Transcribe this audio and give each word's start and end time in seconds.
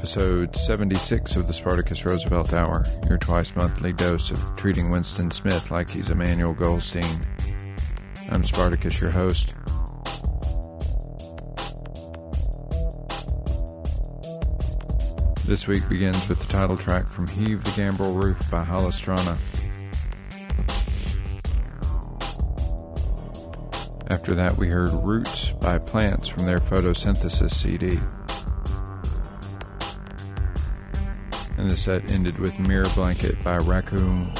episode 0.00 0.56
76 0.56 1.36
of 1.36 1.46
the 1.46 1.52
Spartacus 1.52 2.06
Roosevelt 2.06 2.54
Hour, 2.54 2.86
your 3.06 3.18
twice 3.18 3.54
monthly 3.54 3.92
dose 3.92 4.30
of 4.30 4.56
treating 4.56 4.90
Winston 4.90 5.30
Smith 5.30 5.70
like 5.70 5.90
he's 5.90 6.08
Emmanuel 6.08 6.54
Goldstein. 6.54 7.04
I'm 8.30 8.42
Spartacus, 8.42 8.98
your 8.98 9.10
host. 9.10 9.52
This 15.44 15.68
week 15.68 15.86
begins 15.86 16.26
with 16.30 16.40
the 16.40 16.46
title 16.48 16.78
track 16.78 17.06
from 17.06 17.26
Heave 17.26 17.62
the 17.62 17.72
Gambrel 17.76 18.14
Roof 18.14 18.50
by 18.50 18.64
Hala 18.64 18.92
Strana. 18.92 19.36
After 24.08 24.32
that, 24.32 24.56
we 24.56 24.66
heard 24.66 24.88
Roots 25.04 25.52
by 25.52 25.76
Plants 25.76 26.26
from 26.26 26.46
their 26.46 26.58
Photosynthesis 26.58 27.50
CD. 27.50 27.98
And 31.60 31.70
the 31.70 31.76
set 31.76 32.10
ended 32.10 32.38
with 32.38 32.58
Mirror 32.58 32.88
Blanket 32.94 33.44
by 33.44 33.58
Raccoon 33.58 34.32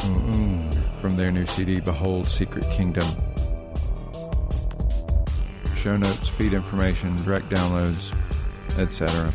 from 1.03 1.17
their 1.17 1.31
new 1.31 1.45
CD 1.45 1.79
Behold 1.79 2.27
Secret 2.27 2.65
Kingdom. 2.71 3.07
Show 5.77 5.99
notes, 5.99 6.31
feed 6.31 6.55
information, 6.55 7.15
direct 7.17 7.51
downloads, 7.51 8.17
etc. 8.79 9.31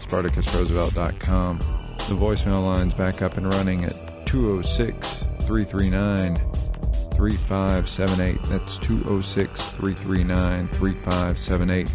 SpartacusRoosevelt.com. 0.00 1.58
The 1.58 2.14
voicemail 2.14 2.62
line's 2.62 2.92
back 2.92 3.22
up 3.22 3.38
and 3.38 3.54
running 3.54 3.84
at 3.84 4.26
206 4.26 5.24
339 5.46 6.36
3578. 6.36 8.42
That's 8.44 8.76
206 8.80 9.70
339 9.70 10.68
3578. 10.68 11.88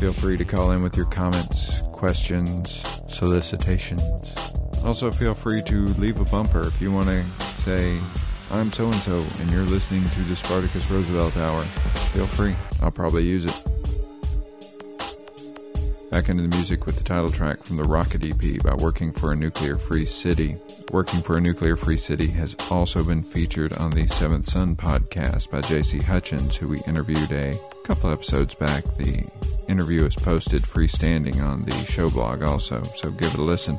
Feel 0.00 0.12
free 0.12 0.36
to 0.36 0.44
call 0.44 0.72
in 0.72 0.82
with 0.82 0.96
your 0.96 1.06
comments, 1.06 1.82
questions, 1.96 2.82
solicitations. 3.08 4.02
Also, 4.84 5.10
feel 5.10 5.34
free 5.34 5.62
to 5.62 5.86
leave 5.98 6.20
a 6.20 6.24
bumper 6.24 6.60
if 6.60 6.80
you 6.80 6.92
want 6.92 7.06
to 7.06 7.24
say, 7.62 7.98
I'm 8.50 8.70
so 8.70 8.84
and 8.84 8.94
so, 8.96 9.24
and 9.40 9.50
you're 9.50 9.62
listening 9.62 10.04
to 10.04 10.20
the 10.20 10.36
Spartacus 10.36 10.88
Roosevelt 10.90 11.36
Hour. 11.38 11.62
Feel 12.12 12.26
free, 12.26 12.54
I'll 12.82 12.90
probably 12.90 13.24
use 13.24 13.46
it. 13.46 13.75
Back 16.16 16.30
into 16.30 16.44
the 16.44 16.56
music 16.56 16.86
with 16.86 16.96
the 16.96 17.04
title 17.04 17.30
track 17.30 17.62
from 17.62 17.76
the 17.76 17.84
Rocket 17.84 18.24
EP 18.24 18.62
by 18.62 18.74
Working 18.76 19.12
for 19.12 19.32
a 19.32 19.36
Nuclear 19.36 19.76
Free 19.76 20.06
City. 20.06 20.56
Working 20.90 21.20
for 21.20 21.36
a 21.36 21.42
Nuclear 21.42 21.76
Free 21.76 21.98
City 21.98 22.28
has 22.28 22.56
also 22.70 23.04
been 23.04 23.22
featured 23.22 23.74
on 23.74 23.90
the 23.90 24.06
Seventh 24.08 24.48
Son 24.48 24.76
podcast 24.76 25.50
by 25.50 25.60
J.C. 25.60 25.98
Hutchins, 25.98 26.56
who 26.56 26.68
we 26.68 26.80
interviewed 26.86 27.30
a 27.32 27.52
couple 27.84 28.08
episodes 28.08 28.54
back. 28.54 28.82
The 28.96 29.28
interview 29.68 30.06
is 30.06 30.16
posted 30.16 30.62
freestanding 30.62 31.44
on 31.44 31.64
the 31.64 31.74
show 31.84 32.08
blog 32.08 32.42
also, 32.42 32.82
so 32.82 33.10
give 33.10 33.34
it 33.34 33.38
a 33.38 33.42
listen. 33.42 33.76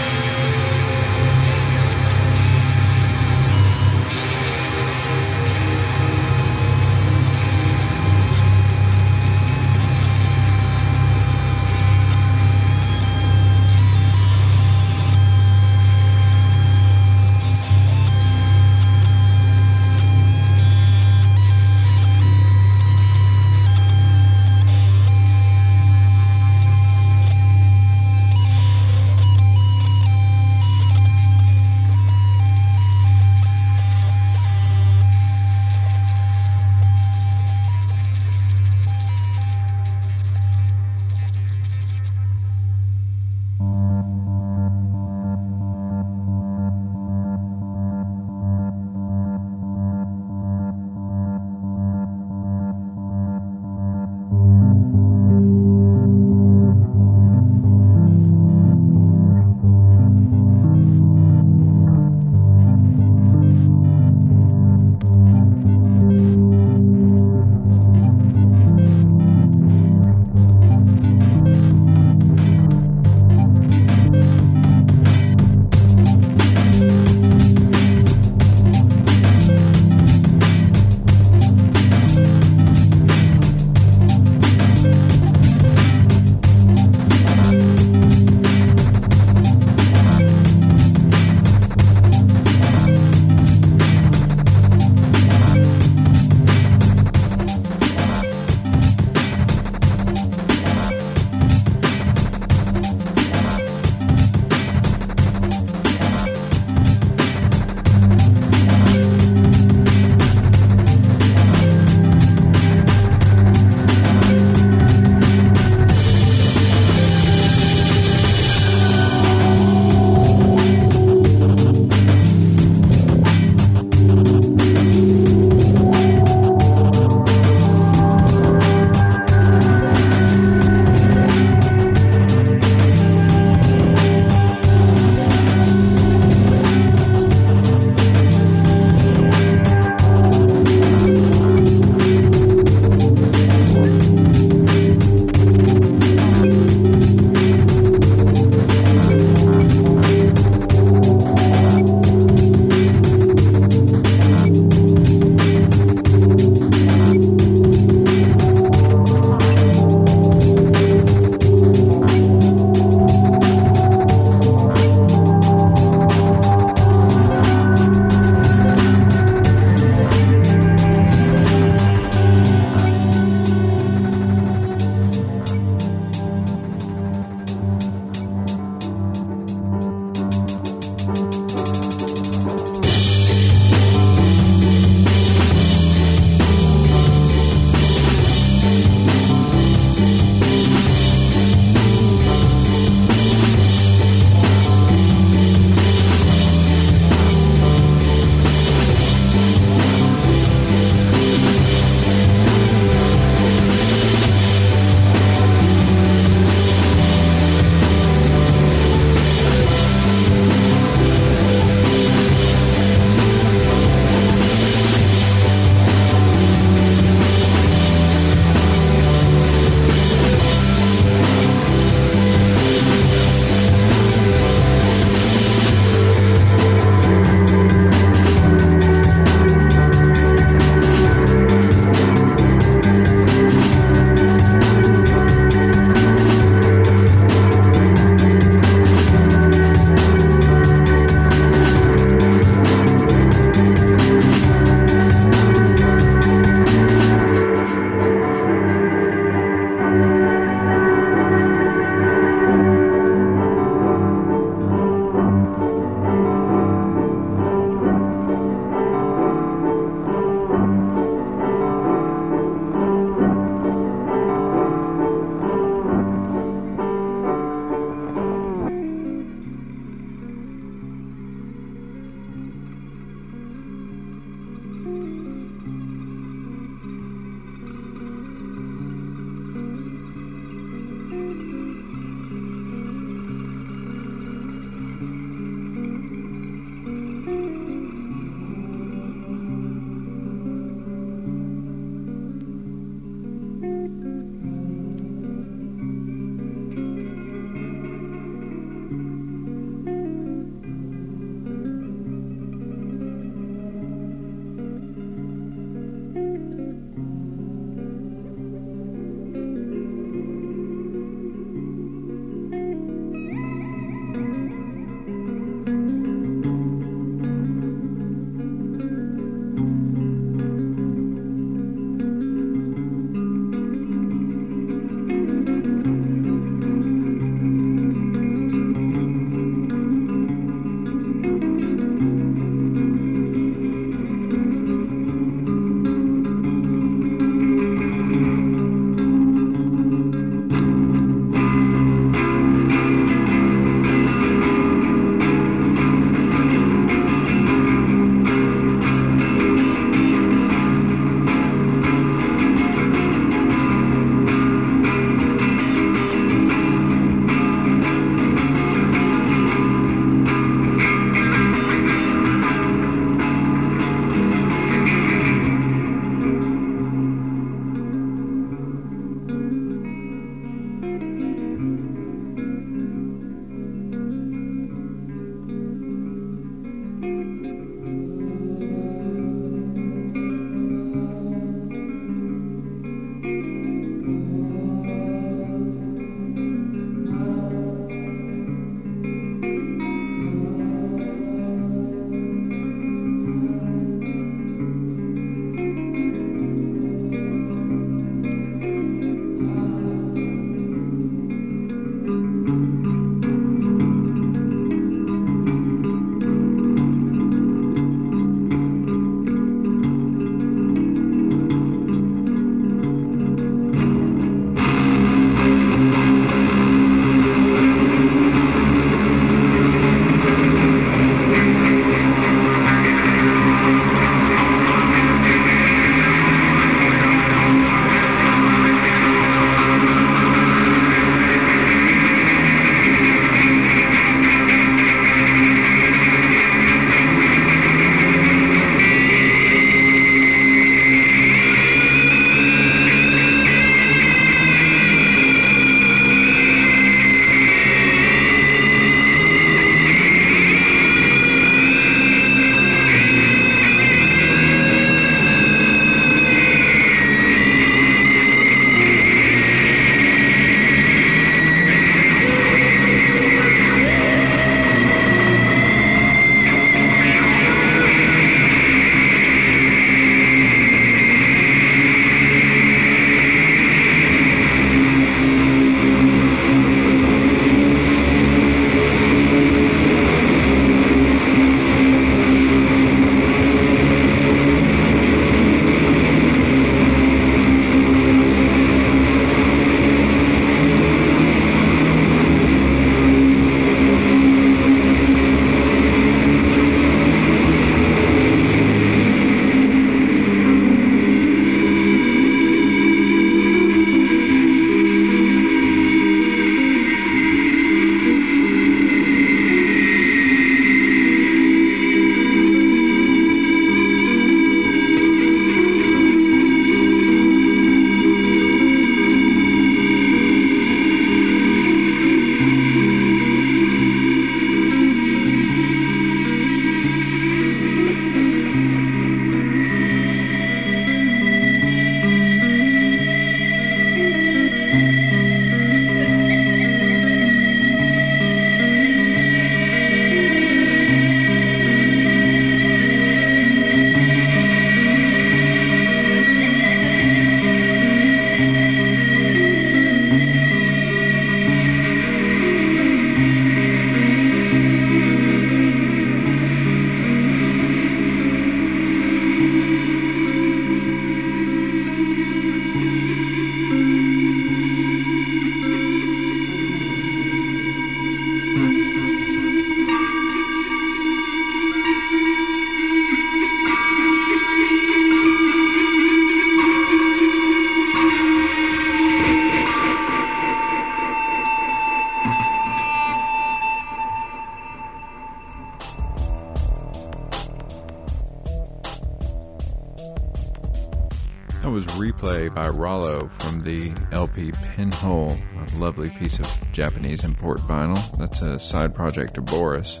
Pinhole, 594.50 595.36
a 595.56 595.78
lovely 595.78 596.08
piece 596.08 596.40
of 596.40 596.72
Japanese 596.72 597.22
import 597.22 597.60
vinyl. 597.60 598.18
That's 598.18 598.42
a 598.42 598.58
side 598.58 598.94
project 598.94 599.38
of 599.38 599.44
Boris. 599.44 600.00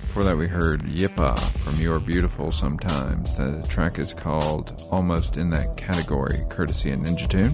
Before 0.00 0.24
that, 0.24 0.36
we 0.36 0.48
heard 0.48 0.80
Yppah 0.82 1.38
from 1.58 1.80
You're 1.82 2.00
Beautiful 2.00 2.50
Sometimes. 2.50 3.36
The 3.36 3.62
track 3.68 3.98
is 3.98 4.14
called 4.14 4.82
Almost 4.90 5.36
in 5.36 5.50
That 5.50 5.76
Category, 5.76 6.38
courtesy 6.48 6.90
of 6.90 7.00
Ninja 7.00 7.28
Tune. 7.28 7.52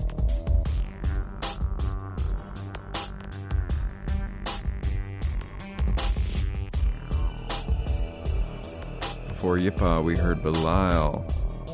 Before 9.67 9.89
Yppah, 9.89 10.05
we 10.05 10.17
heard 10.17 10.45
Belial 10.45 11.27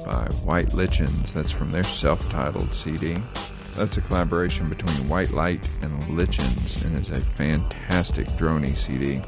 by 0.06 0.26
White 0.44 0.72
Lichens. 0.72 1.30
That's 1.32 1.50
from 1.50 1.72
their 1.72 1.82
self 1.82 2.30
titled 2.30 2.72
CD. 2.72 3.18
That's 3.74 3.98
a 3.98 4.00
collaboration 4.00 4.66
between 4.66 5.08
White 5.10 5.32
Light 5.32 5.68
and 5.82 6.08
Lichens 6.08 6.82
and 6.84 6.96
is 6.96 7.10
a 7.10 7.20
fantastic 7.20 8.26
drony 8.28 8.74
CD. 8.78 9.20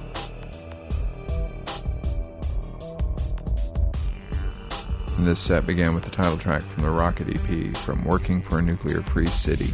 And 5.18 5.29
this 5.29 5.40
set 5.40 5.66
began 5.66 5.94
with 5.94 6.05
the 6.05 6.11
title 6.11 6.38
track 6.38 6.62
from 6.62 6.85
the 6.85 6.90
Rocket 6.90 7.29
EP 7.29 7.77
from 7.77 8.03
Working 8.05 8.40
for 8.40 8.61
a 8.61 8.62
Nuclear 8.62 9.03
Free 9.03 9.27
City. 9.27 9.72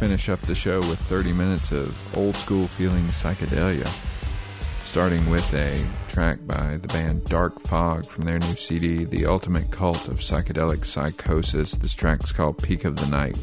Finish 0.00 0.30
up 0.30 0.40
the 0.40 0.54
show 0.54 0.78
with 0.78 0.98
30 1.00 1.34
minutes 1.34 1.72
of 1.72 2.16
old 2.16 2.34
school 2.34 2.66
feeling 2.68 3.04
psychedelia, 3.08 3.86
starting 4.82 5.28
with 5.28 5.52
a 5.52 5.86
track 6.10 6.38
by 6.46 6.78
the 6.78 6.88
band 6.88 7.22
Dark 7.26 7.60
Fog 7.60 8.06
from 8.06 8.24
their 8.24 8.38
new 8.38 8.54
CD, 8.54 9.04
The 9.04 9.26
Ultimate 9.26 9.70
Cult 9.70 10.08
of 10.08 10.20
Psychedelic 10.20 10.86
Psychosis. 10.86 11.72
This 11.72 11.92
track's 11.92 12.32
called 12.32 12.62
Peak 12.62 12.86
of 12.86 12.96
the 12.96 13.14
Night. 13.14 13.36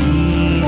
Like 0.00 0.59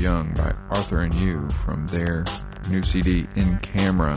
Young 0.00 0.32
by 0.32 0.54
Arthur 0.70 1.02
and 1.02 1.12
Yu 1.14 1.46
from 1.50 1.86
their 1.88 2.24
new 2.70 2.82
CD 2.82 3.26
In 3.36 3.58
Camera. 3.58 4.16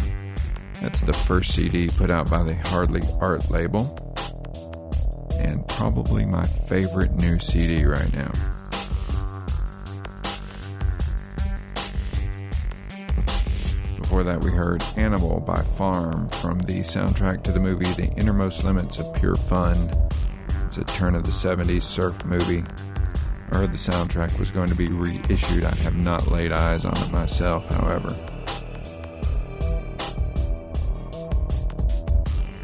That's 0.81 1.01
the 1.01 1.11
first 1.11 1.53
CD 1.53 1.89
put 1.89 2.09
out 2.09 2.29
by 2.29 2.41
the 2.41 2.55
Hardly 2.69 3.01
Art 3.19 3.51
label, 3.51 3.81
and 5.39 5.67
probably 5.67 6.23
my 6.23 6.43
favorite 6.43 7.11
new 7.15 7.37
CD 7.37 7.83
right 7.85 8.13
now. 8.13 8.31
Before 13.97 14.23
that, 14.23 14.41
we 14.41 14.51
heard 14.51 14.81
Animal 14.95 15.41
by 15.41 15.61
Farm 15.77 16.29
from 16.29 16.59
the 16.59 16.79
soundtrack 16.79 17.43
to 17.43 17.51
the 17.51 17.59
movie 17.59 17.91
The 17.91 18.09
Innermost 18.15 18.63
Limits 18.63 18.99
of 18.99 19.13
Pure 19.15 19.35
Fun. 19.35 19.75
It's 20.65 20.77
a 20.77 20.85
turn 20.85 21.15
of 21.15 21.23
the 21.23 21.31
70s 21.31 21.83
surf 21.83 22.23
movie. 22.23 22.63
I 23.53 23.57
heard 23.57 23.71
the 23.71 23.77
soundtrack 23.77 24.39
was 24.39 24.49
going 24.49 24.69
to 24.69 24.75
be 24.75 24.87
reissued. 24.87 25.63
I 25.63 25.75
have 25.83 26.01
not 26.01 26.31
laid 26.31 26.51
eyes 26.51 26.85
on 26.85 26.97
it 26.97 27.11
myself, 27.11 27.71
however. 27.75 28.09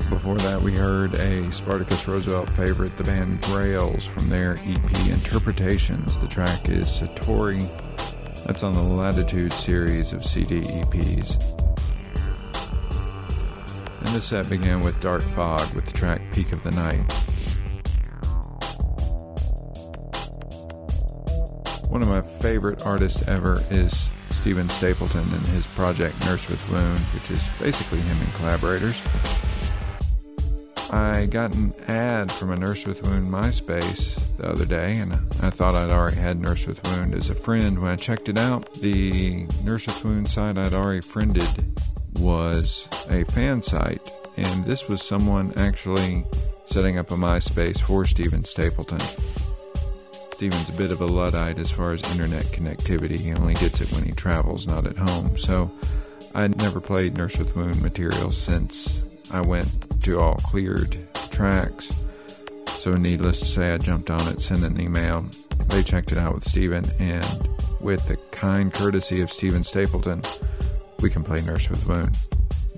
Before 0.10 0.36
that, 0.38 0.60
we 0.64 0.76
heard 0.76 1.14
a 1.14 1.52
Spartacus 1.52 2.08
Roosevelt 2.08 2.50
favorite, 2.50 2.98
the 2.98 3.04
band 3.04 3.40
Grails, 3.42 4.08
from 4.08 4.30
their 4.30 4.54
EP 4.66 5.08
Interpretations. 5.10 6.20
The 6.20 6.28
track 6.28 6.70
is 6.70 6.88
Satori. 6.88 7.62
That's 8.46 8.64
on 8.64 8.74
the 8.74 8.82
Latitude 8.82 9.54
series 9.54 10.12
of 10.12 10.26
CD 10.26 10.62
EPs. 10.62 11.38
And 14.00 14.08
the 14.08 14.22
set 14.22 14.50
began 14.50 14.80
with 14.80 15.00
Dark 15.02 15.22
Fog 15.22 15.72
with 15.76 15.86
the 15.86 15.94
track 15.94 16.20
Peak 16.34 16.52
of 16.52 16.64
the 16.64 16.72
Night. 16.72 17.29
One 21.90 22.04
of 22.04 22.08
my 22.08 22.22
favorite 22.22 22.86
artists 22.86 23.28
ever 23.28 23.60
is 23.72 24.12
Steven 24.30 24.70
Stapleton 24.70 25.34
and 25.34 25.48
his 25.48 25.66
project 25.66 26.24
Nurse 26.24 26.48
with 26.48 26.72
Wound, 26.72 27.00
which 27.00 27.32
is 27.32 27.44
basically 27.60 28.00
him 28.00 28.16
and 28.22 28.34
collaborators. 28.36 29.02
I 30.92 31.26
got 31.26 31.56
an 31.56 31.74
ad 31.88 32.32
from 32.32 32.52
a 32.52 32.56
Nurse 32.56 32.86
with 32.86 33.02
Wound 33.08 33.26
MySpace 33.26 34.38
the 34.38 34.48
other 34.48 34.66
day, 34.66 34.98
and 35.00 35.14
I 35.42 35.50
thought 35.50 35.74
I'd 35.74 35.90
already 35.90 36.18
had 36.18 36.40
Nurse 36.40 36.68
with 36.68 36.80
Wound 36.90 37.16
as 37.16 37.32
a 37.32 37.36
friend. 37.36 37.80
When 37.82 37.90
I 37.90 37.96
checked 37.96 38.30
it 38.30 38.38
out, 38.38 38.72
the 38.76 39.48
Nurse 39.64 39.88
with 39.88 40.06
Wound 40.06 40.28
site 40.28 40.60
I'd 40.60 40.74
already 40.74 41.02
friended 41.02 41.80
was 42.20 42.88
a 43.10 43.24
fan 43.26 43.64
site, 43.64 44.08
and 44.38 44.64
this 44.64 44.88
was 44.88 45.02
someone 45.02 45.54
actually 45.58 46.24
setting 46.66 47.00
up 47.00 47.10
a 47.10 47.16
MySpace 47.16 47.82
for 47.82 48.06
Steven 48.06 48.44
Stapleton. 48.44 49.00
Steven's 50.40 50.70
a 50.70 50.72
bit 50.72 50.94
of 50.94 51.02
a 51.02 51.06
Luddite 51.06 51.60
as 51.60 51.70
far 51.70 51.92
as 51.92 52.02
internet 52.14 52.46
connectivity. 52.46 53.20
He 53.20 53.34
only 53.34 53.56
gets 53.56 53.82
it 53.82 53.92
when 53.92 54.06
he 54.06 54.14
travels, 54.14 54.68
not 54.68 54.88
at 54.88 54.96
home. 54.96 55.36
So 55.36 55.70
I'd 56.34 56.58
never 56.60 56.80
played 56.80 57.18
Nurse 57.18 57.38
with 57.38 57.58
Wound 57.58 57.82
material 57.84 58.32
since 58.32 59.04
I 59.34 59.42
went 59.42 60.02
to 60.04 60.18
all 60.18 60.36
cleared 60.36 60.98
tracks. 61.30 62.08
So 62.68 62.96
needless 62.96 63.42
to 63.42 63.46
say, 63.48 63.74
I 63.74 63.80
jumped 63.80 64.10
on 64.10 64.26
it, 64.30 64.40
sent 64.40 64.64
an 64.64 64.80
email. 64.80 65.26
They 65.68 65.84
checked 65.84 66.14
it 66.14 66.18
out 66.18 66.36
with 66.36 66.46
Steven, 66.46 66.86
and 67.00 67.50
with 67.82 68.08
the 68.08 68.16
kind 68.32 68.74
courtesy 68.74 69.20
of 69.20 69.34
Steven 69.34 69.66
Stapleton, 69.66 70.22
we 71.02 71.10
can 71.10 71.22
play 71.22 71.42
Nurse 71.42 71.70
with 71.70 71.86
Wound. 71.86 72.18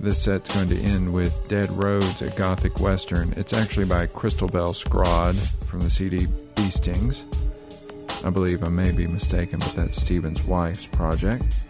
This 0.02 0.24
set's 0.24 0.52
going 0.56 0.68
to 0.70 0.80
end 0.80 1.14
with 1.14 1.48
Dead 1.48 1.70
Roads, 1.70 2.24
a 2.24 2.32
gothic 2.32 2.80
western. 2.80 3.32
It's 3.38 3.54
actually 3.54 3.86
by 3.86 4.08
Chrystal 4.08 4.52
Belle 4.52 4.74
Scrodd 4.74 5.36
from 5.66 5.82
the 5.82 5.92
CD 5.92 6.26
Beastings. 6.56 7.24
I 8.26 8.32
believe 8.32 8.64
I 8.64 8.70
may 8.70 8.92
be 8.92 9.06
mistaken, 9.06 9.60
but 9.60 9.74
that's 9.76 10.02
Steven's 10.02 10.44
wife's 10.48 10.88
project. 10.88 11.68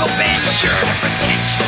Uncle 0.00 0.16
Ben 0.16 0.40
sure 0.46 0.70
to 0.70 0.94
protect 1.00 1.58
you. 1.58 1.66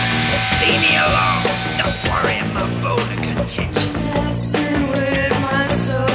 Leave 0.62 0.81
me 0.81 0.95
alone, 0.95 1.43
stop 1.64 1.95
worrying 2.07 2.55
my 2.55 2.62
bone 2.81 3.01
of 3.01 3.22
contention. 3.22 3.93
Messing 4.14 4.89
with 4.89 5.35
my 5.43 5.64
soul, 5.64 6.07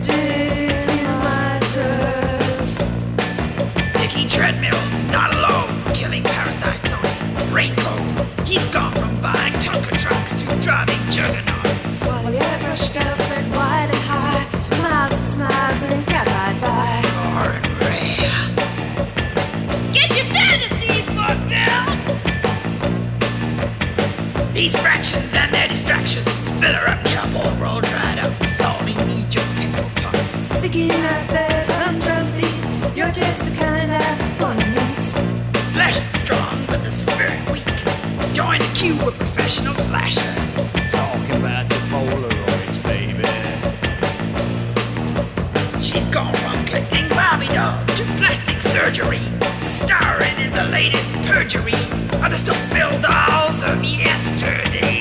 digging 0.00 1.18
my 1.18 1.58
dirt. 1.74 2.70
Dicky 3.94 4.28
Treadmill's 4.28 5.02
not 5.10 5.34
alone, 5.34 5.82
killing 5.94 6.22
parasites 6.22 6.92
on 6.92 7.02
his 7.02 7.46
raincoat. 7.50 8.46
He's 8.46 8.64
gone 8.66 8.92
from 8.92 9.20
buying 9.20 9.54
Tonka 9.54 9.98
trucks 9.98 10.30
to 10.40 10.46
driving 10.60 11.00
juggernauts. 11.10 12.06
While 12.06 12.32
your 12.32 12.58
brush, 12.60 12.90
girls, 12.90 13.20
You 38.88 38.96
were 39.04 39.12
professional 39.12 39.74
flasher. 39.74 40.32
Talking 40.92 41.36
about 41.36 41.68
your 41.68 41.80
Polaroids, 41.92 42.82
baby. 42.82 43.22
She's 45.82 46.06
gone 46.06 46.32
from 46.36 46.64
collecting 46.64 47.06
Bobby 47.10 47.48
dolls 47.48 47.84
to 47.98 48.04
plastic 48.16 48.62
surgery 48.62 49.20
to 49.42 49.66
starring 49.66 50.38
in 50.40 50.52
the 50.52 50.64
latest 50.72 51.12
perjury 51.28 51.74
of 52.24 52.30
the 52.30 52.38
soap 52.38 52.56
doll. 52.70 52.98
Dolls 53.02 53.62
of 53.62 53.84
yesterday. 53.84 54.97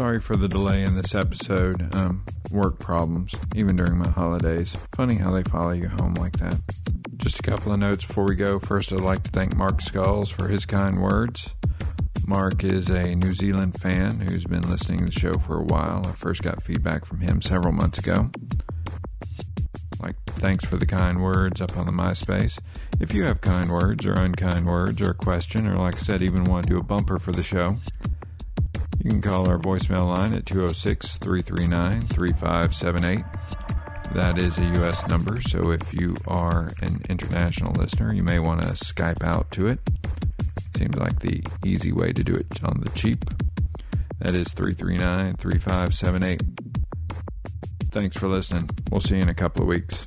Sorry 0.00 0.18
for 0.18 0.34
the 0.34 0.48
delay 0.48 0.82
in 0.82 0.96
this 0.96 1.14
episode. 1.14 1.94
Um, 1.94 2.24
work 2.50 2.78
problems, 2.78 3.34
even 3.54 3.76
during 3.76 3.98
my 3.98 4.08
holidays. 4.08 4.74
Funny 4.96 5.16
how 5.16 5.30
they 5.30 5.42
follow 5.42 5.72
you 5.72 5.88
home 5.88 6.14
like 6.14 6.32
that. 6.38 6.56
Just 7.18 7.38
a 7.38 7.42
couple 7.42 7.70
of 7.74 7.80
notes 7.80 8.06
before 8.06 8.24
we 8.24 8.34
go. 8.34 8.58
First, 8.58 8.94
I'd 8.94 9.00
like 9.00 9.22
to 9.24 9.30
thank 9.30 9.54
Mark 9.54 9.82
Skulls 9.82 10.30
for 10.30 10.48
his 10.48 10.64
kind 10.64 11.02
words. 11.02 11.54
Mark 12.26 12.64
is 12.64 12.88
a 12.88 13.14
New 13.14 13.34
Zealand 13.34 13.78
fan 13.78 14.20
who's 14.20 14.46
been 14.46 14.70
listening 14.70 15.00
to 15.00 15.04
the 15.04 15.12
show 15.12 15.34
for 15.34 15.58
a 15.58 15.64
while. 15.64 16.06
I 16.06 16.12
first 16.12 16.42
got 16.42 16.62
feedback 16.62 17.04
from 17.04 17.20
him 17.20 17.42
several 17.42 17.74
months 17.74 17.98
ago. 17.98 18.30
Like, 20.00 20.16
thanks 20.24 20.64
for 20.64 20.78
the 20.78 20.86
kind 20.86 21.22
words 21.22 21.60
up 21.60 21.76
on 21.76 21.84
the 21.84 21.92
MySpace. 21.92 22.58
If 23.00 23.12
you 23.12 23.24
have 23.24 23.42
kind 23.42 23.70
words 23.70 24.06
or 24.06 24.14
unkind 24.14 24.64
words 24.64 25.02
or 25.02 25.10
a 25.10 25.14
question, 25.14 25.66
or 25.66 25.76
like 25.76 25.96
I 25.96 25.98
said, 25.98 26.22
even 26.22 26.44
want 26.44 26.64
to 26.64 26.70
do 26.70 26.78
a 26.78 26.82
bumper 26.82 27.18
for 27.18 27.32
the 27.32 27.42
show, 27.42 27.76
you 29.02 29.10
can 29.10 29.22
call 29.22 29.48
our 29.48 29.58
voicemail 29.58 30.06
line 30.06 30.34
at 30.34 30.44
206 30.44 31.16
339 31.18 32.02
3578. 32.02 33.24
That 34.12 34.38
is 34.38 34.58
a 34.58 34.64
U.S. 34.80 35.06
number, 35.06 35.40
so 35.40 35.70
if 35.70 35.94
you 35.94 36.16
are 36.26 36.74
an 36.82 37.00
international 37.08 37.72
listener, 37.74 38.12
you 38.12 38.22
may 38.22 38.38
want 38.38 38.60
to 38.60 38.68
Skype 38.68 39.22
out 39.22 39.50
to 39.52 39.68
it. 39.68 39.80
Seems 40.76 40.96
like 40.96 41.20
the 41.20 41.42
easy 41.64 41.92
way 41.92 42.12
to 42.12 42.22
do 42.22 42.34
it 42.34 42.62
on 42.62 42.80
the 42.80 42.90
cheap. 42.90 43.24
That 44.18 44.34
is 44.34 44.52
339 44.52 45.36
3578. 45.36 46.42
Thanks 47.90 48.16
for 48.16 48.28
listening. 48.28 48.68
We'll 48.90 49.00
see 49.00 49.16
you 49.16 49.22
in 49.22 49.28
a 49.28 49.34
couple 49.34 49.62
of 49.62 49.68
weeks. 49.68 50.06